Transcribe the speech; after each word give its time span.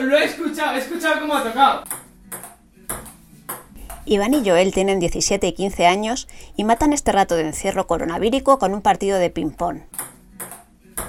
lo 0.00 0.16
he 0.16 0.24
escuchado, 0.24 0.76
he 0.76 0.78
escuchado 0.78 1.20
cómo 1.20 1.34
ha 1.34 1.42
tocado. 1.42 1.84
Iván 4.06 4.34
y 4.34 4.46
Joel 4.46 4.72
tienen 4.72 5.00
17 5.00 5.46
y 5.46 5.52
15 5.52 5.86
años 5.86 6.28
y 6.56 6.64
matan 6.64 6.92
este 6.92 7.12
rato 7.12 7.36
de 7.36 7.46
encierro 7.46 7.86
coronavírico 7.86 8.58
con 8.58 8.74
un 8.74 8.82
partido 8.82 9.18
de 9.18 9.30
ping-pong. 9.30 9.80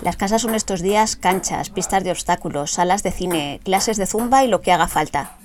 Las 0.02 0.16
casas 0.16 0.42
son 0.42 0.56
estos 0.56 0.82
días 0.82 1.16
canchas, 1.16 1.70
pistas 1.70 2.04
de 2.04 2.12
obstáculos, 2.12 2.72
salas 2.72 3.04
de 3.04 3.12
cine, 3.12 3.60
clases 3.64 3.98
de 3.98 4.06
zumba 4.06 4.44
y 4.44 4.48
lo 4.48 4.62
que 4.62 4.72
haga 4.72 4.88
falta. 4.88 5.38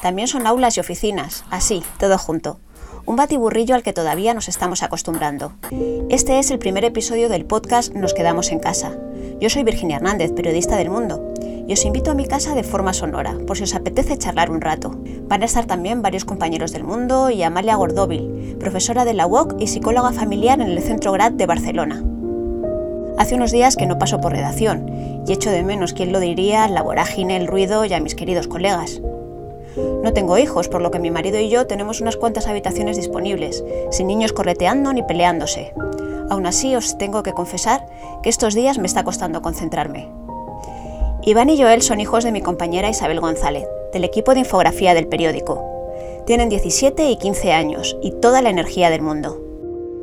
También 0.00 0.28
son 0.28 0.46
aulas 0.46 0.76
y 0.76 0.80
oficinas, 0.80 1.44
así, 1.50 1.82
todo 1.98 2.16
junto. 2.16 2.60
Un 3.06 3.16
batiburrillo 3.16 3.74
al 3.74 3.82
que 3.82 3.92
todavía 3.92 4.34
nos 4.34 4.48
estamos 4.48 4.82
acostumbrando. 4.82 5.52
Este 6.10 6.38
es 6.38 6.50
el 6.50 6.58
primer 6.58 6.84
episodio 6.84 7.28
del 7.28 7.44
podcast 7.44 7.92
Nos 7.92 8.14
quedamos 8.14 8.50
en 8.50 8.60
casa. 8.60 8.96
Yo 9.40 9.50
soy 9.50 9.64
Virginia 9.64 9.96
Hernández, 9.96 10.32
periodista 10.32 10.76
del 10.76 10.90
Mundo, 10.90 11.34
os 11.72 11.84
invito 11.84 12.10
a 12.10 12.14
mi 12.14 12.26
casa 12.26 12.54
de 12.54 12.64
forma 12.64 12.92
sonora, 12.92 13.36
por 13.46 13.56
si 13.56 13.64
os 13.64 13.74
apetece 13.74 14.18
charlar 14.18 14.50
un 14.50 14.60
rato. 14.60 14.96
Van 15.28 15.42
a 15.42 15.44
estar 15.44 15.66
también 15.66 16.02
varios 16.02 16.24
compañeros 16.24 16.72
del 16.72 16.84
Mundo 16.84 17.30
y 17.30 17.42
Amalia 17.42 17.76
Gordóvil, 17.76 18.56
profesora 18.58 19.04
de 19.04 19.14
la 19.14 19.26
UOC 19.26 19.60
y 19.60 19.68
psicóloga 19.68 20.12
familiar 20.12 20.60
en 20.60 20.68
el 20.68 20.82
Centro 20.82 21.12
Grad 21.12 21.32
de 21.32 21.46
Barcelona. 21.46 22.02
Hace 23.18 23.34
unos 23.34 23.52
días 23.52 23.76
que 23.76 23.86
no 23.86 23.98
paso 23.98 24.20
por 24.20 24.32
redacción 24.32 24.90
y 25.26 25.32
echo 25.32 25.50
de 25.50 25.62
menos, 25.62 25.92
quién 25.92 26.12
lo 26.12 26.20
diría, 26.20 26.66
la 26.68 26.82
vorágine, 26.82 27.36
el 27.36 27.46
ruido 27.46 27.84
y 27.84 27.92
a 27.92 28.00
mis 28.00 28.14
queridos 28.14 28.48
colegas. 28.48 29.00
No 30.02 30.12
tengo 30.12 30.38
hijos, 30.38 30.68
por 30.68 30.82
lo 30.82 30.90
que 30.90 30.98
mi 30.98 31.10
marido 31.10 31.38
y 31.38 31.48
yo 31.48 31.66
tenemos 31.66 32.00
unas 32.00 32.16
cuantas 32.16 32.46
habitaciones 32.46 32.96
disponibles, 32.96 33.62
sin 33.90 34.06
niños 34.06 34.32
correteando 34.32 34.92
ni 34.92 35.02
peleándose. 35.02 35.72
Aún 36.30 36.46
así 36.46 36.74
os 36.74 36.98
tengo 36.98 37.22
que 37.22 37.32
confesar 37.32 37.86
que 38.22 38.30
estos 38.30 38.54
días 38.54 38.78
me 38.78 38.86
está 38.86 39.04
costando 39.04 39.42
concentrarme. 39.42 40.08
Iván 41.22 41.50
y 41.50 41.60
Joel 41.60 41.82
son 41.82 42.00
hijos 42.00 42.24
de 42.24 42.32
mi 42.32 42.40
compañera 42.40 42.88
Isabel 42.88 43.20
González, 43.20 43.66
del 43.92 44.04
equipo 44.04 44.32
de 44.32 44.40
infografía 44.40 44.94
del 44.94 45.06
periódico. 45.06 45.62
Tienen 46.26 46.48
17 46.48 47.10
y 47.10 47.18
15 47.18 47.52
años 47.52 47.98
y 48.02 48.12
toda 48.22 48.40
la 48.40 48.48
energía 48.48 48.88
del 48.88 49.02
mundo. 49.02 49.38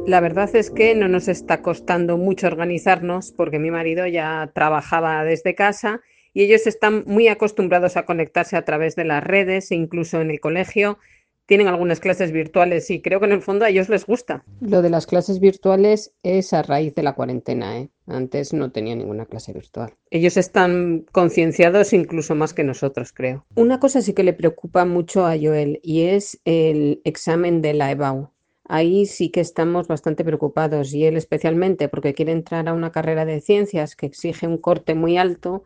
La 0.06 0.20
verdad 0.20 0.56
es 0.56 0.70
que 0.70 0.94
no 0.94 1.08
nos 1.08 1.28
está 1.28 1.64
costando 1.64 2.18
mucho 2.20 2.46
organizarnos 2.46 3.32
porque 3.32 3.58
mi 3.58 3.72
marido 3.72 4.06
ya 4.06 4.52
trabajaba 4.54 5.24
desde 5.24 5.56
casa 5.56 6.02
y 6.36 6.44
ellos 6.44 6.68
están 6.68 7.04
muy 7.08 7.30
acostumbrados 7.30 7.98
a 7.98 8.06
conectarse 8.06 8.56
a 8.56 8.64
través 8.64 8.96
de 8.96 9.06
las 9.06 9.24
redes 9.24 9.72
e 9.72 9.76
incluso 9.76 10.22
en 10.22 10.30
el 10.30 10.40
colegio 10.40 11.00
tienen 11.48 11.68
algunas 11.68 12.00
clases 12.00 12.32
virtuales 12.32 12.92
y 12.92 13.02
creo 13.02 13.20
que 13.20 13.26
en 13.26 13.32
el 13.32 13.42
fondo 13.42 13.66
a 13.66 13.70
ellos 13.70 13.90
les 13.90 14.06
gusta. 14.06 14.44
Lo 14.60 14.82
de 14.82 14.90
las 14.90 15.08
clases 15.08 15.40
virtuales 15.40 16.14
es 16.22 16.54
a 16.54 16.62
raíz 16.62 16.94
de 16.94 17.04
la 17.04 17.16
cuarentena, 17.16 17.80
¿eh? 17.80 17.90
Antes 18.06 18.54
no 18.54 18.72
tenía 18.72 18.96
ninguna 18.96 19.26
clase 19.26 19.54
virtual. 19.54 19.94
Ellos 20.12 20.38
están 20.38 21.06
concienciados 21.12 21.94
incluso 21.94 22.36
más 22.36 22.54
que 22.54 22.64
nosotros, 22.64 23.12
creo. 23.14 23.46
Una 23.56 23.80
cosa 23.80 24.02
sí 24.02 24.14
que 24.14 24.24
le 24.24 24.34
preocupa 24.34 24.86
mucho 24.86 25.26
a 25.26 25.36
Joel 25.42 25.80
y 25.84 26.04
es 26.04 26.40
el 26.46 27.02
examen 27.06 27.62
de 27.62 27.74
la 27.74 27.92
EBAU. 27.92 28.30
Ahí 28.66 29.06
sí 29.06 29.30
que 29.30 29.40
estamos 29.40 29.88
bastante 29.88 30.26
preocupados 30.26 30.94
y 30.94 31.06
él 31.06 31.16
especialmente 31.16 31.88
porque 31.88 32.14
quiere 32.14 32.34
entrar 32.34 32.68
a 32.68 32.74
una 32.74 32.92
carrera 32.92 33.24
de 33.24 33.40
ciencias 33.40 33.96
que 33.96 34.06
exige 34.06 34.48
un 34.48 34.58
corte 34.58 34.94
muy 34.94 35.18
alto 35.18 35.64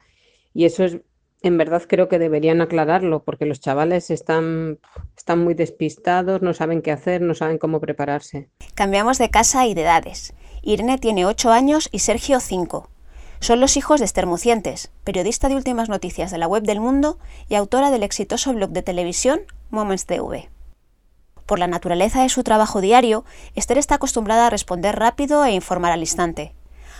y 0.53 0.65
eso 0.65 0.83
es, 0.83 0.99
en 1.41 1.57
verdad 1.57 1.83
creo 1.87 2.07
que 2.07 2.19
deberían 2.19 2.61
aclararlo, 2.61 3.23
porque 3.23 3.45
los 3.45 3.59
chavales 3.59 4.11
están, 4.11 4.79
están 5.17 5.43
muy 5.43 5.53
despistados, 5.53 6.41
no 6.41 6.53
saben 6.53 6.81
qué 6.81 6.91
hacer, 6.91 7.21
no 7.21 7.33
saben 7.33 7.57
cómo 7.57 7.79
prepararse. 7.79 8.49
Cambiamos 8.75 9.17
de 9.17 9.29
casa 9.29 9.65
y 9.65 9.73
de 9.73 9.81
edades. 9.81 10.33
Irene 10.61 10.99
tiene 10.99 11.25
8 11.25 11.51
años 11.51 11.89
y 11.91 11.99
Sergio 11.99 12.39
5. 12.39 12.89
Son 13.39 13.59
los 13.59 13.75
hijos 13.75 13.99
de 13.99 14.05
Esther 14.05 14.27
Mucientes, 14.27 14.91
periodista 15.03 15.49
de 15.49 15.55
últimas 15.55 15.89
noticias 15.89 16.29
de 16.29 16.37
la 16.37 16.47
web 16.47 16.61
del 16.61 16.79
mundo 16.79 17.17
y 17.49 17.55
autora 17.55 17.89
del 17.89 18.03
exitoso 18.03 18.53
blog 18.53 18.69
de 18.69 18.83
televisión 18.83 19.41
Moments 19.71 20.05
TV. 20.05 20.49
Por 21.47 21.57
la 21.57 21.67
naturaleza 21.67 22.21
de 22.21 22.29
su 22.29 22.43
trabajo 22.43 22.81
diario, 22.81 23.25
Esther 23.55 23.79
está 23.79 23.95
acostumbrada 23.95 24.45
a 24.45 24.49
responder 24.51 24.95
rápido 24.97 25.43
e 25.43 25.51
informar 25.51 25.91
al 25.91 26.01
instante 26.01 26.53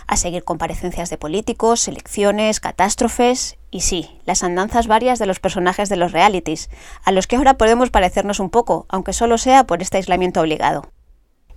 a 0.08 0.16
seguir 0.16 0.42
comparecencias 0.42 1.10
de 1.10 1.16
políticos, 1.16 1.86
elecciones, 1.86 2.58
catástrofes 2.58 3.56
y 3.72 3.80
sí, 3.80 4.10
las 4.26 4.44
andanzas 4.44 4.86
varias 4.86 5.18
de 5.18 5.24
los 5.24 5.40
personajes 5.40 5.88
de 5.88 5.96
los 5.96 6.12
realities, 6.12 6.68
a 7.04 7.10
los 7.10 7.26
que 7.26 7.36
ahora 7.36 7.56
podemos 7.56 7.90
parecernos 7.90 8.38
un 8.38 8.50
poco, 8.50 8.84
aunque 8.90 9.14
solo 9.14 9.38
sea 9.38 9.64
por 9.66 9.80
este 9.80 9.96
aislamiento 9.96 10.42
obligado. 10.42 10.92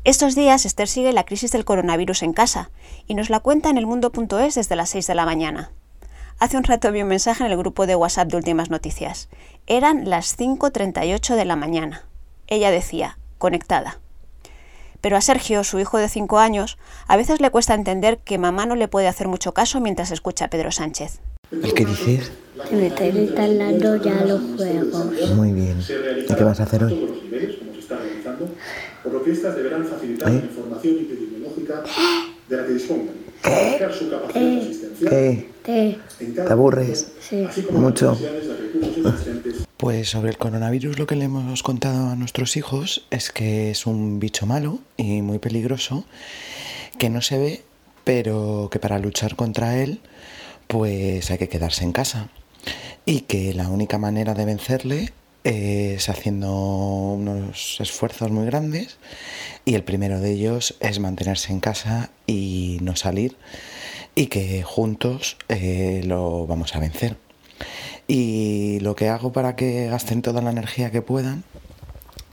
Estos 0.05 0.33
días 0.33 0.65
Esther 0.65 0.87
sigue 0.87 1.11
la 1.11 1.25
crisis 1.25 1.51
del 1.51 1.65
coronavirus 1.65 2.23
en 2.23 2.31
casa 2.31 2.71
y 3.05 3.15
nos 3.15 3.29
la 3.29 3.41
cuenta 3.41 3.69
en 3.69 3.77
elmundo.es 3.77 4.55
desde 4.55 4.75
las 4.77 4.89
6 4.91 5.07
de 5.07 5.15
la 5.15 5.25
mañana. 5.25 5.71
Hace 6.39 6.55
un 6.55 6.63
rato 6.63 6.91
vi 6.91 7.01
un 7.01 7.09
mensaje 7.09 7.43
en 7.43 7.51
el 7.51 7.57
grupo 7.57 7.85
de 7.85 7.97
WhatsApp 7.97 8.29
de 8.29 8.37
Últimas 8.37 8.69
Noticias. 8.69 9.27
Eran 9.67 10.09
las 10.09 10.39
5.38 10.39 11.35
de 11.35 11.45
la 11.45 11.57
mañana. 11.57 12.05
Ella 12.47 12.71
decía, 12.71 13.17
conectada. 13.37 13.99
Pero 15.01 15.17
a 15.17 15.21
Sergio, 15.21 15.65
su 15.65 15.79
hijo 15.79 15.97
de 15.97 16.07
cinco 16.07 16.39
años, 16.39 16.77
a 17.07 17.17
veces 17.17 17.41
le 17.41 17.49
cuesta 17.49 17.73
entender 17.73 18.19
que 18.19 18.37
mamá 18.37 18.65
no 18.65 18.75
le 18.75 18.87
puede 18.87 19.09
hacer 19.09 19.27
mucho 19.27 19.53
caso 19.53 19.81
mientras 19.81 20.11
escucha 20.11 20.45
a 20.45 20.49
Pedro 20.49 20.71
Sánchez. 20.71 21.19
¿El 21.51 21.73
qué 21.73 21.85
dices? 21.85 22.31
Que 22.69 22.75
me 22.75 22.87
está 22.87 23.05
instalando 23.05 23.95
ya 23.97 24.25
los 24.25 24.41
juegos. 24.55 25.31
Muy 25.35 25.51
bien. 25.51 25.77
¿Y 26.27 26.33
qué 26.33 26.43
vas 26.43 26.59
a 26.59 26.63
hacer 26.63 26.83
hoy? 26.83 26.93
¿Eh? 33.43 33.79
¿Qué? 34.33 34.79
¿Qué? 34.99 35.49
¿Qué? 35.63 35.99
¿Te 36.33 36.41
aburres? 36.51 37.11
Sí. 37.19 37.47
¿Mucho? 37.71 38.17
Pues 39.77 40.09
sobre 40.09 40.29
el 40.29 40.37
coronavirus 40.37 40.97
lo 40.97 41.05
que 41.05 41.15
le 41.15 41.25
hemos 41.25 41.61
contado 41.61 42.09
a 42.09 42.15
nuestros 42.15 42.57
hijos 42.57 43.05
es 43.11 43.31
que 43.31 43.71
es 43.71 43.85
un 43.85 44.19
bicho 44.19 44.45
malo 44.45 44.79
y 44.97 45.21
muy 45.21 45.39
peligroso, 45.39 46.05
que 46.97 47.09
no 47.09 47.21
se 47.21 47.37
ve, 47.37 47.61
pero 48.03 48.69
que 48.71 48.79
para 48.79 48.99
luchar 48.99 49.35
contra 49.35 49.77
él 49.81 49.99
pues 50.75 51.31
hay 51.31 51.37
que 51.37 51.47
quedarse 51.47 51.85
en 51.85 51.93
casa. 51.93 52.27
Y 53.05 53.21
que 53.21 53.53
la 53.53 53.69
única 53.69 53.97
manera 53.97 54.33
de 54.33 54.43
vencerle 54.43 55.13
es 55.45 56.09
haciendo 56.09 56.51
unos 56.51 57.77
esfuerzos 57.79 58.29
muy 58.29 58.45
grandes. 58.45 58.97
Y 59.63 59.75
el 59.75 59.85
primero 59.85 60.19
de 60.19 60.33
ellos 60.33 60.75
es 60.81 60.99
mantenerse 60.99 61.53
en 61.53 61.61
casa 61.61 62.09
y 62.27 62.77
no 62.81 62.97
salir. 62.97 63.37
Y 64.15 64.25
que 64.25 64.63
juntos 64.63 65.37
eh, 65.47 66.01
lo 66.03 66.45
vamos 66.45 66.75
a 66.75 66.79
vencer. 66.79 67.15
Y 68.05 68.81
lo 68.81 68.97
que 68.97 69.07
hago 69.07 69.31
para 69.31 69.55
que 69.55 69.87
gasten 69.87 70.21
toda 70.21 70.41
la 70.41 70.51
energía 70.51 70.91
que 70.91 71.01
puedan, 71.01 71.45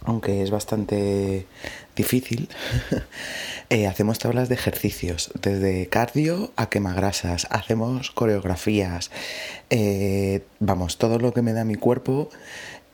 aunque 0.05 0.43
es 0.43 0.51
bastante 0.51 1.47
difícil, 1.97 2.49
eh, 3.71 3.87
hacemos 3.87 4.19
tablas 4.19 4.49
de 4.49 4.55
ejercicios, 4.55 5.31
desde 5.41 5.87
cardio 5.89 6.53
a 6.57 6.69
quemagrasas, 6.69 7.47
hacemos 7.51 8.11
coreografías, 8.11 9.11
eh, 9.71 10.43
vamos, 10.61 10.99
todo 10.99 11.19
lo 11.19 11.33
que 11.33 11.43
me 11.43 11.53
da 11.53 11.65
mi 11.65 11.77
cuerpo 11.77 12.31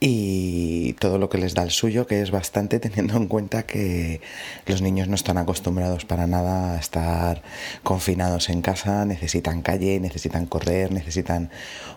y 0.01 0.93
todo 0.95 1.19
lo 1.19 1.29
que 1.29 1.39
les 1.39 1.55
da 1.55 1.63
el 1.63 1.71
suyo, 1.71 2.07
que 2.07 2.23
es 2.23 2.31
bastante 2.31 2.79
teniendo 2.81 3.17
en 3.17 3.27
cuenta 3.27 3.65
que 3.65 4.21
los 4.67 4.83
niños 4.83 5.09
no 5.09 5.15
están 5.15 5.39
acostumbrados 5.39 6.05
para 6.05 6.27
nada 6.27 6.75
a 6.75 6.79
estar 6.79 7.43
confinados 7.83 8.49
en 8.49 8.63
casa, 8.63 9.05
necesitan 9.05 9.63
calle, 9.63 9.99
necesitan 10.01 10.47
correr, 10.47 10.93
necesitan 10.93 11.51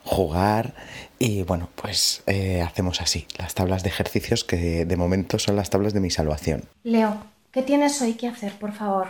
jugar 0.03 0.73
y 1.19 1.43
bueno, 1.43 1.69
pues 1.75 2.23
eh, 2.25 2.61
hacemos 2.61 3.01
así, 3.01 3.27
las 3.37 3.53
tablas 3.53 3.83
de 3.83 3.89
ejercicios 3.89 4.43
que 4.43 4.85
de 4.85 4.97
momento 4.97 5.37
son 5.37 5.55
las 5.55 5.69
tablas 5.69 5.93
de 5.93 5.99
mi 5.99 6.09
salvación. 6.09 6.63
Leo, 6.83 7.23
¿qué 7.51 7.61
tienes 7.61 8.01
hoy 8.01 8.15
que 8.15 8.27
hacer, 8.27 8.53
por 8.53 8.73
favor? 8.73 9.07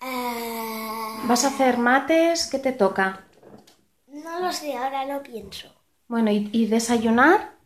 Ah, 0.00 1.22
¿Vas 1.26 1.44
a 1.44 1.48
hacer 1.48 1.78
mates? 1.78 2.46
¿Qué 2.46 2.58
te 2.58 2.72
toca? 2.72 3.24
no 4.06 4.40
lo 4.40 4.52
sé, 4.52 4.74
ahora 4.76 5.04
lo 5.04 5.22
pienso. 5.22 5.68
Bueno, 6.08 6.30
¿y, 6.30 6.50
y 6.52 6.66
desayunar? 6.66 7.57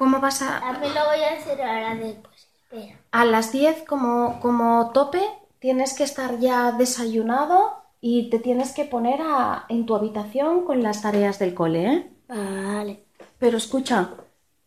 ¿Cómo 0.00 0.18
vas 0.18 0.40
a...? 0.40 0.60
También 0.60 0.94
lo 0.94 1.04
voy 1.04 1.22
a 1.22 1.34
hacer 1.38 1.60
ahora 1.60 1.94
después. 1.94 2.48
Espera. 2.62 2.98
A 3.12 3.26
las 3.26 3.52
10 3.52 3.84
como, 3.86 4.40
como 4.40 4.92
tope 4.94 5.20
tienes 5.58 5.92
que 5.92 6.04
estar 6.04 6.38
ya 6.38 6.72
desayunado 6.72 7.74
y 8.00 8.30
te 8.30 8.38
tienes 8.38 8.72
que 8.72 8.86
poner 8.86 9.20
a- 9.20 9.66
en 9.68 9.84
tu 9.84 9.94
habitación 9.94 10.64
con 10.64 10.82
las 10.82 11.02
tareas 11.02 11.38
del 11.38 11.52
cole, 11.52 11.92
¿eh? 11.92 12.10
Vale. 12.28 13.04
Pero 13.38 13.58
escucha, 13.58 14.08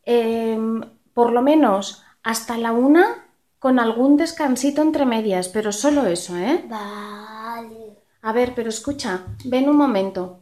em, 0.05 0.81
por 1.15 1.31
lo 1.31 1.41
menos 1.41 2.03
hasta 2.21 2.55
la 2.59 2.71
una 2.71 3.25
con 3.57 3.79
algún 3.79 4.17
descansito 4.17 4.83
entre 4.83 5.07
medias, 5.07 5.47
pero 5.47 5.71
solo 5.71 6.05
eso, 6.05 6.37
¿eh? 6.37 6.63
Vale. 6.67 7.97
A 8.21 8.31
ver, 8.33 8.53
pero 8.53 8.69
escucha, 8.69 9.23
ven 9.45 9.67
un 9.67 9.77
momento. 9.77 10.41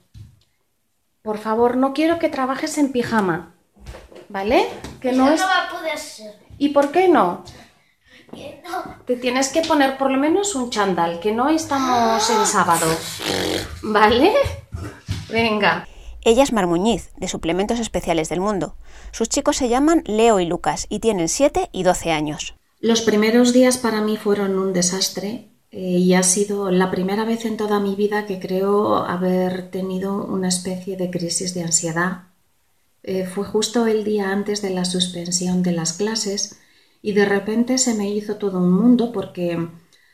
Por 1.22 1.38
favor, 1.38 1.78
no 1.78 1.94
quiero 1.94 2.20
que 2.20 2.28
trabajes 2.28 2.78
en 2.78 2.92
pijama, 2.92 3.54
¿vale? 4.32 4.68
Que 5.00 5.10
Eso 5.10 5.18
no 5.18 5.30
no 5.30 5.38
va 5.38 5.68
a 5.68 5.70
poder 5.70 5.98
ser. 5.98 6.34
¿Y 6.58 6.70
por 6.70 6.92
qué 6.92 7.08
no? 7.08 7.44
Que 8.34 8.62
no. 8.64 8.96
Te 9.06 9.18
tienes 9.18 9.50
que 9.50 9.62
poner 9.62 9.98
por 9.98 10.10
lo 10.12 10.18
menos 10.18 10.56
un 10.56 10.70
chandal, 10.70 11.20
que 11.20 11.32
no 11.32 11.50
estamos 11.50 12.30
en 12.30 12.46
sábado. 12.46 12.88
¿Vale? 13.84 14.34
Venga. 15.30 15.88
Ella 16.24 16.44
es 16.44 16.54
Marmuñiz, 16.54 17.12
de 17.18 17.28
Suplementos 17.28 17.80
Especiales 17.80 18.30
del 18.30 18.42
Mundo. 18.42 18.76
Sus 19.12 19.28
chicos 19.28 19.58
se 19.58 19.70
llaman 19.70 20.04
Leo 20.06 20.40
y 20.40 20.46
Lucas 20.46 20.86
y 20.88 21.00
tienen 21.00 21.28
7 21.28 21.70
y 21.72 21.84
12 21.84 22.12
años. 22.12 22.56
Los 22.80 23.02
primeros 23.02 23.54
días 23.54 23.78
para 23.78 24.02
mí 24.02 24.18
fueron 24.18 24.58
un 24.58 24.72
desastre 24.72 25.50
eh, 25.72 25.80
y 25.80 26.14
ha 26.14 26.24
sido 26.24 26.70
la 26.70 26.92
primera 26.92 27.26
vez 27.26 27.46
en 27.46 27.58
toda 27.58 27.80
mi 27.80 27.96
vida 27.96 28.26
que 28.26 28.40
creo 28.40 28.98
haber 28.98 29.72
tenido 29.72 30.26
una 30.26 30.48
especie 30.48 30.96
de 30.96 31.10
crisis 31.10 31.54
de 31.54 31.64
ansiedad. 31.64 32.31
Eh, 33.04 33.26
fue 33.26 33.46
justo 33.46 33.88
el 33.88 34.04
día 34.04 34.32
antes 34.32 34.62
de 34.62 34.70
la 34.70 34.86
suspensión 34.86 35.64
de 35.64 35.72
las 35.72 35.94
clases 35.94 36.60
y 37.02 37.14
de 37.14 37.26
repente 37.26 37.78
se 37.78 37.96
me 37.96 38.10
hizo 38.12 38.36
todo 38.38 38.60
un 38.60 38.72
mundo 38.72 39.12
porque 39.12 39.70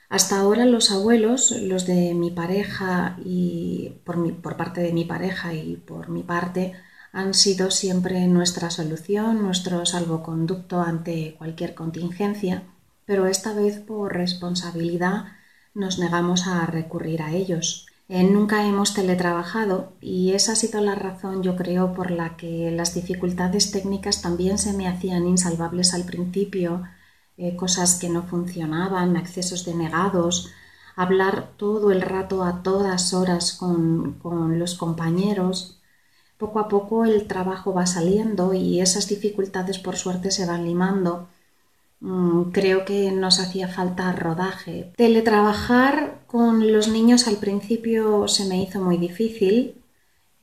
hasta 0.10 0.40
ahora 0.40 0.66
los 0.66 0.92
abuelos, 0.92 1.52
los 1.52 1.86
de 1.86 2.14
mi 2.14 2.32
pareja 2.32 3.18
y 3.24 3.92
por, 4.06 4.42
por 4.42 4.56
parte 4.58 4.82
de 4.82 4.94
mi 4.94 5.04
pareja 5.06 5.54
y 5.54 5.76
por 5.76 6.10
mi 6.10 6.24
parte, 6.24 6.74
han 7.12 7.34
sido 7.34 7.72
siempre 7.72 8.28
nuestra 8.28 8.70
solución, 8.70 9.42
nuestro 9.42 9.86
salvoconducto 9.86 10.82
ante 10.82 11.36
cualquier 11.38 11.74
contingencia, 11.74 12.64
pero 13.06 13.28
esta 13.28 13.54
vez 13.54 13.80
por 13.80 14.14
responsabilidad 14.14 15.26
nos 15.74 16.00
negamos 16.00 16.48
a 16.48 16.66
recurrir 16.66 17.22
a 17.22 17.34
ellos. 17.34 17.88
Eh, 18.10 18.24
nunca 18.24 18.66
hemos 18.66 18.94
teletrabajado 18.94 19.94
y 20.00 20.32
esa 20.34 20.54
ha 20.54 20.56
sido 20.56 20.80
la 20.82 20.96
razón, 20.96 21.44
yo 21.44 21.56
creo, 21.58 21.94
por 21.94 22.10
la 22.12 22.38
que 22.38 22.72
las 22.72 22.94
dificultades 22.94 23.72
técnicas 23.72 24.22
también 24.22 24.58
se 24.58 24.72
me 24.74 24.88
hacían 24.88 25.28
insalvables 25.28 25.94
al 25.94 26.06
principio 26.06 26.84
eh, 27.38 27.56
cosas 27.58 28.00
que 28.00 28.10
no 28.10 28.24
funcionaban, 28.24 29.18
accesos 29.18 29.66
denegados, 29.66 30.52
hablar 30.96 31.52
todo 31.58 31.92
el 31.92 32.02
rato 32.02 32.44
a 32.44 32.64
todas 32.64 33.14
horas 33.14 33.54
con, 33.54 34.14
con 34.20 34.58
los 34.60 34.76
compañeros. 34.76 35.80
Poco 36.38 36.60
a 36.60 36.68
poco 36.70 37.06
el 37.06 37.28
trabajo 37.28 37.74
va 37.74 37.86
saliendo 37.88 38.54
y 38.54 38.82
esas 38.82 39.08
dificultades 39.10 39.80
por 39.80 39.98
suerte 39.98 40.32
se 40.32 40.46
van 40.46 40.66
limando. 40.66 41.28
Mm, 42.00 42.52
creo 42.52 42.86
que 42.86 43.12
nos 43.12 43.40
hacía 43.40 43.68
falta 43.68 44.12
rodaje. 44.12 44.94
Teletrabajar 44.98 46.20
con 46.28 46.72
los 46.72 46.88
niños 46.88 47.28
al 47.28 47.38
principio 47.38 48.28
se 48.28 48.46
me 48.46 48.62
hizo 48.62 48.80
muy 48.82 48.98
difícil, 48.98 49.82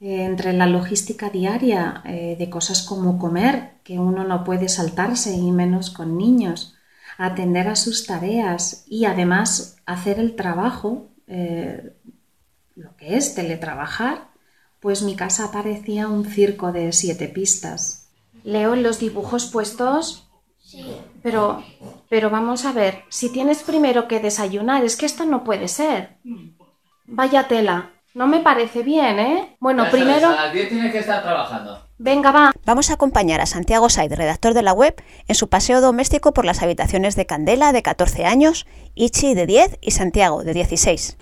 eh, 0.01 0.25
entre 0.25 0.53
la 0.53 0.67
logística 0.67 1.31
diaria 1.31 2.03
eh, 2.05 2.37
de 2.39 2.51
cosas 2.51 2.83
como 2.83 3.19
comer, 3.19 3.75
que 3.85 3.99
uno 3.99 4.25
no 4.25 4.45
puede 4.45 4.69
saltarse 4.69 5.33
y 5.35 5.53
menos 5.53 5.91
con 5.91 6.19
niños, 6.19 6.75
atender 7.19 7.69
a 7.69 7.77
sus 7.77 8.07
tareas 8.07 8.85
y 8.89 9.05
además 9.05 9.77
hacer 9.87 10.19
el 10.19 10.35
trabajo, 10.35 11.09
eh, 11.29 11.95
lo 12.75 12.97
que 12.97 13.17
es 13.17 13.35
teletrabajar, 13.35 14.29
pues 14.81 15.03
mi 15.03 15.15
casa 15.15 15.53
parecía 15.53 16.09
un 16.09 16.25
circo 16.27 16.73
de 16.73 16.93
siete 16.93 17.29
pistas. 17.29 18.09
Leo 18.43 18.77
los 18.77 18.99
dibujos 18.99 19.47
puestos. 19.47 20.24
Sí. 20.75 20.97
Pero, 21.23 21.63
pero 22.09 22.31
vamos 22.31 22.65
a 22.65 22.73
ver, 22.73 23.05
si 23.09 23.31
tienes 23.31 23.63
primero 23.63 24.09
que 24.09 24.21
desayunar, 24.21 24.85
es 24.85 24.97
que 24.97 25.07
esto 25.07 25.25
no 25.25 25.45
puede 25.45 25.69
ser. 25.69 26.17
Vaya 27.07 27.47
tela. 27.47 27.93
No 28.13 28.27
me 28.27 28.41
parece 28.41 28.83
bien, 28.83 29.19
¿eh? 29.19 29.57
Bueno, 29.61 29.87
primero. 29.91 30.29
a 30.29 30.47
las 30.47 30.53
10 30.53 30.69
tienes 30.69 30.93
que 30.93 30.99
estar 30.99 31.23
trabajando. 31.23 31.89
Venga, 31.99 32.31
va. 32.33 32.53
Vamos 32.65 32.91
a 32.91 32.95
acompañar 32.95 33.41
a 33.41 33.47
Santiago 33.47 33.89
Said, 33.89 34.13
redactor 34.13 34.55
de 34.55 34.63
la 34.63 34.73
web, 34.73 34.95
en 35.27 35.35
su 35.35 35.49
paseo 35.49 35.81
doméstico 35.81 36.33
por 36.33 36.45
las 36.45 36.63
habitaciones 36.63 37.17
de 37.17 37.27
Candela, 37.27 37.73
de 37.73 37.83
14 37.83 38.25
años, 38.25 38.67
Ichi, 38.95 39.35
de 39.35 39.47
10 39.47 39.79
y 39.81 39.91
Santiago, 39.93 40.45
de 40.45 40.55
16. 40.55 41.17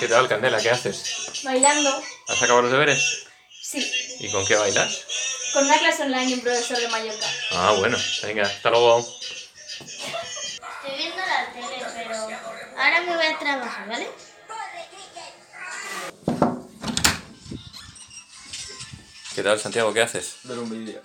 ¿Qué 0.00 0.08
tal, 0.08 0.28
Candela? 0.28 0.58
¿Qué 0.58 0.70
haces? 0.70 1.42
Bailando. 1.44 1.90
¿Has 2.28 2.42
acabado 2.42 2.62
los 2.62 2.72
deberes? 2.72 3.26
Sí. 3.62 3.82
¿Y 4.20 4.30
con 4.30 4.44
qué 4.44 4.56
bailas? 4.56 5.04
Con 5.54 5.66
una 5.66 5.78
clase 5.78 6.02
online 6.02 6.30
y 6.30 6.34
un 6.34 6.40
profesor 6.40 6.78
de 6.78 6.88
Mallorca. 6.88 7.26
Ah, 7.52 7.76
bueno. 7.78 7.96
Venga, 8.24 8.42
hasta 8.42 8.70
luego. 8.70 8.98
Estoy 8.98 10.98
viendo 10.98 11.16
la 11.16 11.52
tele, 11.52 11.86
pero 11.94 12.16
ahora 12.76 13.00
me 13.02 13.16
voy 13.16 13.26
a 13.26 13.38
trabajar, 13.38 13.88
¿vale? 13.88 14.08
¿Qué 19.32 19.42
tal, 19.44 19.60
Santiago? 19.60 19.94
¿Qué 19.94 20.02
haces? 20.02 20.38
Ver 20.42 20.58
un 20.58 20.70
vídeo. 20.70 21.00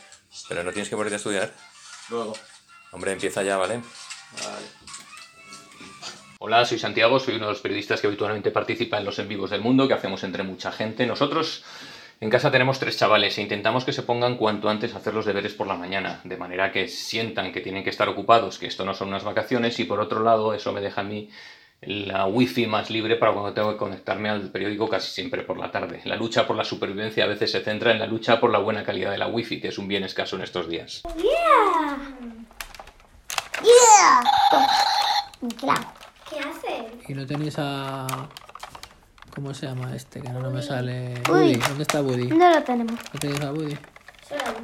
Pero 0.47 0.63
no 0.63 0.71
tienes 0.71 0.89
que 0.89 0.95
ponerte 0.95 1.15
a 1.15 1.17
estudiar. 1.17 1.53
Luego. 2.09 2.35
Hombre, 2.91 3.11
empieza 3.11 3.43
ya, 3.43 3.57
¿vale? 3.57 3.83
Vale. 4.33 4.65
Hola, 6.39 6.65
soy 6.65 6.79
Santiago, 6.79 7.19
soy 7.19 7.35
uno 7.35 7.45
de 7.45 7.51
los 7.51 7.61
periodistas 7.61 8.01
que 8.01 8.07
habitualmente 8.07 8.49
participa 8.49 8.97
en 8.97 9.05
los 9.05 9.19
en 9.19 9.27
vivos 9.27 9.51
del 9.51 9.61
mundo 9.61 9.87
que 9.87 9.93
hacemos 9.93 10.23
entre 10.23 10.41
mucha 10.41 10.71
gente. 10.71 11.05
Nosotros 11.05 11.63
en 12.21 12.29
casa 12.29 12.51
tenemos 12.51 12.79
tres 12.79 12.97
chavales 12.97 13.37
e 13.37 13.41
intentamos 13.41 13.85
que 13.85 13.93
se 13.93 14.03
pongan 14.03 14.35
cuanto 14.35 14.69
antes 14.69 14.93
a 14.93 14.97
hacer 14.97 15.13
los 15.13 15.25
deberes 15.25 15.53
por 15.53 15.67
la 15.67 15.75
mañana, 15.75 16.21
de 16.23 16.37
manera 16.37 16.71
que 16.71 16.87
sientan 16.87 17.51
que 17.51 17.61
tienen 17.61 17.83
que 17.83 17.89
estar 17.89 18.09
ocupados, 18.09 18.59
que 18.59 18.67
esto 18.67 18.83
no 18.83 18.93
son 18.93 19.07
unas 19.09 19.23
vacaciones 19.23 19.79
y 19.79 19.85
por 19.85 19.99
otro 19.99 20.21
lado 20.21 20.53
eso 20.53 20.73
me 20.73 20.81
deja 20.81 21.01
a 21.01 21.05
mí 21.05 21.29
la 21.81 22.25
wifi 22.25 22.67
más 22.67 22.89
libre 22.89 23.15
para 23.15 23.31
cuando 23.31 23.53
tengo 23.53 23.71
que 23.71 23.77
conectarme 23.77 24.29
al 24.29 24.51
periódico 24.51 24.89
casi 24.89 25.11
siempre 25.11 25.43
por 25.43 25.57
la 25.57 25.71
tarde. 25.71 26.01
La 26.03 26.17
lucha 26.17 26.45
por 26.45 26.57
la 26.57 26.65
supervivencia 26.65 27.23
a 27.23 27.27
veces 27.27 27.51
se 27.51 27.61
centra 27.61 27.91
en 27.91 27.99
la 27.99 28.05
lucha 28.05 28.39
por 28.39 28.51
la 28.51 28.59
buena 28.59 28.83
calidad 28.83 29.11
de 29.11 29.17
la 29.17 29.27
wifi, 29.27 29.61
que 29.61 29.69
es 29.69 29.77
un 29.77 29.87
bien 29.87 30.03
escaso 30.03 30.35
en 30.35 30.41
estos 30.41 30.67
días. 30.67 31.03
¡Yeah! 31.15 31.97
¡Yeah! 33.63 34.21
Claro. 35.57 35.93
¿Qué 36.29 36.39
haces? 36.39 37.09
Y 37.09 37.13
no 37.13 37.25
tenéis 37.25 37.55
a... 37.57 38.05
¿Cómo 39.33 39.53
se 39.53 39.67
llama 39.67 39.95
este? 39.95 40.21
Que 40.21 40.29
no, 40.29 40.41
no 40.41 40.49
me 40.49 40.61
sale... 40.61 41.21
Woody. 41.29 41.55
Woody. 41.55 41.55
¿Dónde 41.55 41.83
está 41.83 42.01
Woody? 42.01 42.27
No 42.27 42.49
lo 42.49 42.63
tenemos. 42.63 42.99
¿No 43.13 43.19
tenéis 43.19 43.41
a 43.41 43.51
Woody? 43.51 43.77
Solo. 44.27 44.59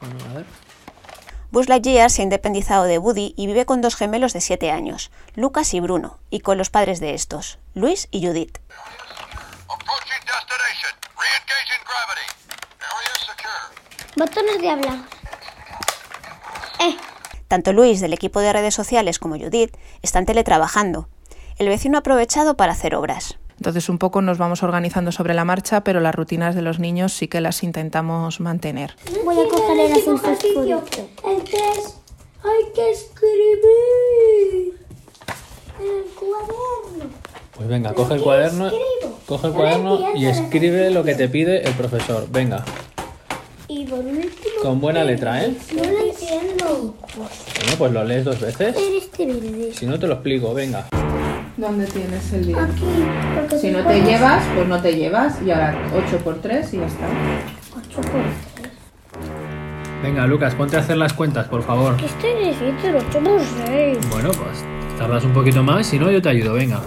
Bueno, 0.00 0.16
a 0.30 0.34
ver. 0.34 0.46
Buzz 1.50 1.68
Lightyear 1.68 2.10
se 2.10 2.22
ha 2.22 2.24
independizado 2.24 2.84
de 2.84 2.98
Woody 2.98 3.34
y 3.36 3.46
vive 3.46 3.66
con 3.66 3.82
dos 3.82 3.94
gemelos 3.94 4.32
de 4.32 4.40
7 4.40 4.70
años, 4.70 5.10
Lucas 5.34 5.74
y 5.74 5.80
Bruno, 5.80 6.18
y 6.30 6.40
con 6.40 6.56
los 6.56 6.70
padres 6.70 6.98
de 6.98 7.12
estos, 7.12 7.58
Luis 7.74 8.08
y 8.10 8.26
Judith. 8.26 8.58
Approaching 9.68 10.24
destination. 10.24 10.92
Re-engaging 11.18 11.84
gravity. 11.84 12.26
Area 12.80 13.14
secure. 13.26 14.16
Botones 14.16 14.60
de 14.62 14.70
hablar. 14.70 14.98
Eh. 16.80 16.96
Tanto 17.48 17.74
Luis 17.74 18.00
del 18.00 18.14
equipo 18.14 18.40
de 18.40 18.52
redes 18.54 18.74
sociales 18.74 19.18
como 19.18 19.36
Judith 19.36 19.76
están 20.00 20.24
teletrabajando. 20.24 21.10
El 21.58 21.68
vecino 21.68 21.98
ha 21.98 22.00
aprovechado 22.00 22.56
para 22.56 22.72
hacer 22.72 22.94
obras. 22.94 23.36
Entonces 23.62 23.88
un 23.88 23.98
poco 23.98 24.22
nos 24.22 24.38
vamos 24.38 24.64
organizando 24.64 25.12
sobre 25.12 25.34
la 25.34 25.44
marcha, 25.44 25.84
pero 25.84 26.00
las 26.00 26.16
rutinas 26.16 26.56
de 26.56 26.62
los 26.62 26.80
niños 26.80 27.12
sí 27.12 27.28
que 27.28 27.40
las 27.40 27.62
intentamos 27.62 28.40
mantener. 28.40 28.96
Voy 29.24 29.36
a 29.38 29.48
coger 29.48 29.78
el 29.78 29.92
azul 29.92 30.20
3 30.20 30.36
hay 32.42 32.72
que 32.74 32.90
escribir 32.90 34.74
en 35.78 35.86
el 35.96 36.04
cuaderno. 36.18 37.14
Pues 37.54 37.68
venga, 37.68 37.94
coge 37.94 38.14
el 38.14 38.22
cuaderno, 38.22 38.66
escribo. 38.66 39.18
coge 39.26 39.46
el 39.46 39.52
cuaderno 39.52 40.16
y 40.16 40.26
escribe 40.26 40.90
lo 40.90 41.04
que 41.04 41.14
te 41.14 41.28
pide 41.28 41.62
el 41.62 41.74
profesor. 41.74 42.26
Venga, 42.32 42.64
Y 43.68 43.84
por 43.84 44.00
último... 44.00 44.32
con 44.60 44.80
buena 44.80 45.04
letra, 45.04 45.44
¿eh? 45.44 45.54
No 45.72 45.84
lo 45.84 45.98
entiendo. 46.00 46.96
Bueno, 47.14 47.78
pues 47.78 47.92
lo 47.92 48.02
lees 48.02 48.24
dos 48.24 48.40
veces. 48.40 48.74
Este 48.76 49.24
verde. 49.24 49.72
Si 49.72 49.86
no, 49.86 50.00
te 50.00 50.08
lo 50.08 50.14
explico, 50.14 50.52
venga. 50.52 50.88
¿Dónde 51.56 51.86
tienes 51.86 52.32
el 52.32 52.46
día? 52.46 52.64
Aquí. 52.64 52.84
Porque 53.34 53.58
Si 53.58 53.70
no 53.70 53.84
te 53.86 54.00
llevas, 54.00 54.42
pues 54.54 54.66
no 54.68 54.80
te 54.80 54.92
llevas 54.94 55.40
y 55.42 55.50
ahora 55.50 55.76
8 55.94 56.18
por 56.24 56.40
3 56.40 56.74
y 56.74 56.78
ya 56.78 56.86
está. 56.86 57.06
ocho 57.76 58.00
por 58.00 58.10
tres. 58.10 58.34
Venga, 60.02 60.26
Lucas, 60.26 60.54
ponte 60.54 60.76
a 60.76 60.80
hacer 60.80 60.96
las 60.96 61.12
cuentas, 61.12 61.46
por 61.48 61.62
favor. 61.62 61.96
¿Qué 61.96 62.06
estoy 62.06 62.34
diciendo? 62.48 62.98
8 63.08 63.20
por 63.20 63.40
6. 63.66 63.98
Bueno, 64.10 64.30
pues 64.30 64.64
tardas 64.98 65.24
un 65.24 65.32
poquito 65.32 65.62
más, 65.62 65.86
si 65.86 65.98
no, 65.98 66.10
yo 66.10 66.20
te 66.22 66.28
ayudo, 66.30 66.54
venga. 66.54 66.80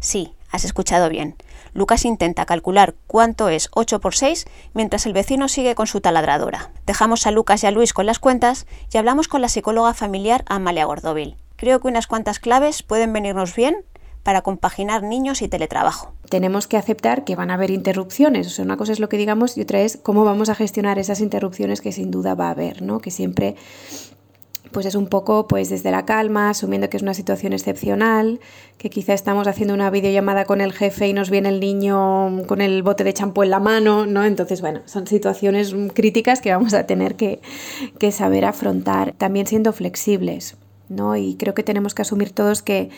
Sí, 0.00 0.32
has 0.50 0.64
escuchado 0.64 1.08
bien. 1.08 1.36
Lucas 1.72 2.04
intenta 2.04 2.44
calcular 2.46 2.94
cuánto 3.06 3.48
es 3.48 3.68
8 3.72 4.00
por 4.00 4.14
6 4.14 4.46
mientras 4.74 5.06
el 5.06 5.12
vecino 5.12 5.46
sigue 5.48 5.74
con 5.74 5.86
su 5.86 6.00
taladradora. 6.00 6.70
Dejamos 6.86 7.26
a 7.26 7.30
Lucas 7.30 7.62
y 7.62 7.66
a 7.66 7.70
Luis 7.70 7.92
con 7.92 8.06
las 8.06 8.18
cuentas 8.18 8.66
y 8.92 8.98
hablamos 8.98 9.28
con 9.28 9.42
la 9.42 9.48
psicóloga 9.48 9.94
familiar 9.94 10.42
Amalia 10.48 10.86
Gordovil. 10.86 11.36
Creo 11.56 11.80
que 11.80 11.88
unas 11.88 12.06
cuantas 12.06 12.38
claves 12.38 12.82
pueden 12.82 13.12
venirnos 13.12 13.54
bien 13.54 13.84
para 14.22 14.42
compaginar 14.42 15.02
niños 15.02 15.40
y 15.40 15.48
teletrabajo. 15.48 16.12
tenemos 16.28 16.66
que 16.66 16.76
aceptar 16.76 17.22
que 17.22 17.36
van 17.36 17.52
a 17.52 17.54
haber 17.54 17.70
interrupciones. 17.70 18.48
O 18.48 18.50
sea, 18.50 18.64
una 18.64 18.76
cosa 18.76 18.92
es 18.92 18.98
lo 18.98 19.08
que 19.08 19.16
digamos 19.16 19.56
y 19.56 19.60
otra 19.60 19.80
es 19.80 19.96
cómo 20.02 20.24
vamos 20.24 20.48
a 20.48 20.56
gestionar 20.56 20.98
esas 20.98 21.20
interrupciones 21.20 21.80
que 21.80 21.92
sin 21.92 22.10
duda 22.10 22.34
va 22.34 22.48
a 22.48 22.50
haber, 22.50 22.82
¿no? 22.82 22.98
Que 22.98 23.12
siempre 23.12 23.54
pues 24.72 24.84
es 24.84 24.96
un 24.96 25.06
poco 25.06 25.46
pues 25.46 25.70
desde 25.70 25.92
la 25.92 26.04
calma, 26.04 26.50
asumiendo 26.50 26.90
que 26.90 26.96
es 26.96 27.02
una 27.04 27.14
situación 27.14 27.52
excepcional, 27.52 28.40
que 28.78 28.90
quizá 28.90 29.14
estamos 29.14 29.46
haciendo 29.46 29.72
una 29.74 29.90
videollamada 29.90 30.44
con 30.44 30.60
el 30.60 30.72
jefe 30.72 31.06
y 31.06 31.12
nos 31.12 31.30
viene 31.30 31.48
el 31.50 31.60
niño 31.60 32.42
con 32.48 32.60
el 32.60 32.82
bote 32.82 33.04
de 33.04 33.14
champú 33.14 33.44
en 33.44 33.50
la 33.50 33.60
mano, 33.60 34.06
¿no? 34.06 34.24
Entonces, 34.24 34.60
bueno, 34.60 34.80
son 34.86 35.06
situaciones 35.06 35.72
críticas 35.94 36.40
que 36.40 36.50
vamos 36.50 36.74
a 36.74 36.84
tener 36.84 37.14
que 37.14 37.40
saber 38.10 38.44
afrontar, 38.44 39.12
también 39.12 39.46
siendo 39.46 39.72
flexibles. 39.72 40.56
¿No? 40.88 41.16
Y 41.16 41.36
creo 41.36 41.54
que 41.54 41.62
tenemos 41.62 41.94
que 41.94 42.02
asumir 42.02 42.32
todos 42.32 42.62
que 42.62 42.90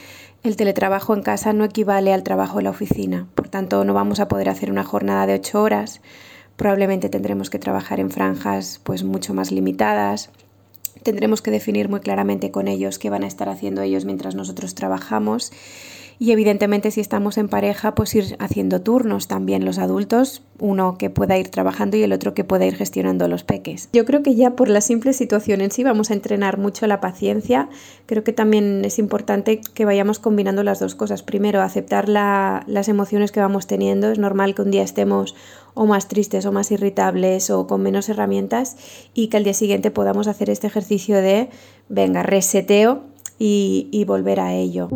el 0.42 0.56
teletrabajo 0.56 1.14
en 1.14 1.22
casa 1.22 1.52
no 1.52 1.64
equivale 1.64 2.12
al 2.12 2.22
trabajo 2.22 2.58
en 2.58 2.64
la 2.64 2.70
oficina. 2.70 3.26
Por 3.34 3.48
tanto, 3.48 3.84
no 3.84 3.94
vamos 3.94 4.20
a 4.20 4.28
poder 4.28 4.48
hacer 4.48 4.70
una 4.70 4.84
jornada 4.84 5.26
de 5.26 5.34
ocho 5.34 5.62
horas. 5.62 6.00
Probablemente 6.56 7.08
tendremos 7.08 7.50
que 7.50 7.58
trabajar 7.58 8.00
en 8.00 8.10
franjas 8.10 8.80
pues 8.84 9.04
mucho 9.04 9.34
más 9.34 9.50
limitadas. 9.52 10.30
Tendremos 11.08 11.40
que 11.40 11.50
definir 11.50 11.88
muy 11.88 12.00
claramente 12.00 12.50
con 12.50 12.68
ellos 12.68 12.98
qué 12.98 13.08
van 13.08 13.24
a 13.24 13.26
estar 13.26 13.48
haciendo 13.48 13.80
ellos 13.80 14.04
mientras 14.04 14.34
nosotros 14.34 14.74
trabajamos 14.74 15.52
y 16.20 16.32
evidentemente 16.32 16.90
si 16.90 17.00
estamos 17.00 17.38
en 17.38 17.48
pareja, 17.48 17.94
pues 17.94 18.14
ir 18.14 18.36
haciendo 18.40 18.80
turnos 18.80 19.28
también 19.28 19.64
los 19.64 19.78
adultos, 19.78 20.42
uno 20.58 20.98
que 20.98 21.10
pueda 21.10 21.38
ir 21.38 21.48
trabajando 21.48 21.96
y 21.96 22.02
el 22.02 22.12
otro 22.12 22.34
que 22.34 22.42
pueda 22.42 22.66
ir 22.66 22.74
gestionando 22.74 23.28
los 23.28 23.44
peques. 23.44 23.88
Yo 23.92 24.04
creo 24.04 24.24
que 24.24 24.34
ya 24.34 24.56
por 24.56 24.68
la 24.68 24.80
simple 24.80 25.12
situación 25.12 25.60
en 25.60 25.70
sí 25.70 25.84
vamos 25.84 26.10
a 26.10 26.14
entrenar 26.14 26.58
mucho 26.58 26.88
la 26.88 27.00
paciencia. 27.00 27.68
Creo 28.06 28.24
que 28.24 28.32
también 28.32 28.84
es 28.84 28.98
importante 28.98 29.60
que 29.74 29.84
vayamos 29.84 30.18
combinando 30.18 30.64
las 30.64 30.80
dos 30.80 30.96
cosas. 30.96 31.22
Primero, 31.22 31.62
aceptar 31.62 32.08
las 32.08 32.88
emociones 32.88 33.30
que 33.30 33.40
vamos 33.40 33.68
teniendo. 33.68 34.10
Es 34.10 34.18
normal 34.18 34.56
que 34.56 34.62
un 34.62 34.72
día 34.72 34.82
estemos 34.82 35.36
o 35.74 35.86
más 35.86 36.08
tristes 36.08 36.44
o 36.44 36.50
más 36.50 36.72
irritables 36.72 37.50
o 37.50 37.68
con 37.68 37.80
menos 37.80 38.08
herramientas 38.08 38.76
y 39.14 39.28
que 39.28 39.36
al 39.36 39.44
día 39.44 39.54
siguiente 39.54 39.92
podamos 39.92 40.26
hacer 40.26 40.50
este 40.50 40.66
ejercicio 40.66 40.97
de, 41.06 41.48
venga, 41.88 42.22
reseteo 42.22 43.02
y, 43.38 43.88
y 43.90 44.04
volver 44.04 44.40
a 44.40 44.52
ello. 44.54 44.88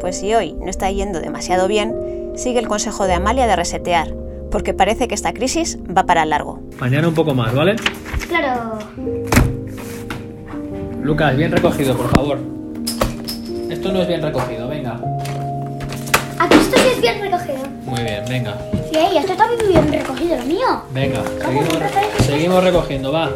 Pues 0.00 0.18
si 0.18 0.34
hoy 0.34 0.52
no 0.60 0.68
está 0.68 0.90
yendo 0.90 1.20
demasiado 1.20 1.68
bien, 1.68 1.94
sigue 2.34 2.58
el 2.58 2.68
consejo 2.68 3.06
de 3.06 3.14
Amalia 3.14 3.46
de 3.46 3.56
resetear, 3.56 4.14
porque 4.50 4.74
parece 4.74 5.08
que 5.08 5.14
esta 5.14 5.32
crisis 5.32 5.78
va 5.96 6.04
para 6.04 6.24
largo. 6.24 6.60
Mañana 6.78 7.08
un 7.08 7.14
poco 7.14 7.34
más, 7.34 7.54
¿vale? 7.54 7.76
Claro. 8.28 8.78
Lucas, 11.02 11.36
bien 11.36 11.52
recogido, 11.52 11.96
por 11.96 12.08
favor. 12.10 12.38
Esto 13.70 13.92
no 13.92 14.02
es 14.02 14.08
bien 14.08 14.22
recogido, 14.22 14.68
venga. 14.68 15.00
Aquí 16.38 16.56
esto 16.56 16.76
sí 16.78 16.88
es 16.94 17.00
bien 17.00 17.20
recogido. 17.20 17.58
Muy 17.86 18.02
bien, 18.02 18.24
venga. 18.28 18.56
Sí, 18.94 19.16
esto 19.18 19.32
está 19.32 19.48
muy 19.48 19.56
bien 19.66 19.92
recogido, 19.92 20.36
el 20.36 20.44
mío. 20.44 20.82
Venga, 20.90 21.20
seguimos, 21.40 22.24
seguimos 22.24 22.62
recogiendo, 22.62 23.10
va. 23.10 23.28